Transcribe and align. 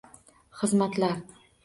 Xizmatlar 0.61 1.13